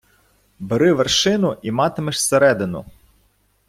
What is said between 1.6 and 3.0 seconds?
і матимеш середину.